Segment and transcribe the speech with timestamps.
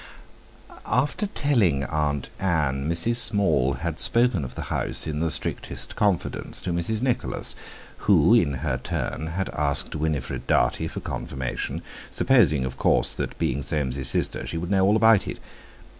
[0.87, 3.17] After telling Aunt Ann, Mrs.
[3.17, 7.03] Small had spoken of the house in the strictest confidence to Mrs.
[7.03, 7.53] Nicholas,
[7.97, 13.61] who in her turn had asked Winifred Dartie for confirmation, supposing, of course, that, being
[13.61, 15.37] Soames's sister, she would know all about it.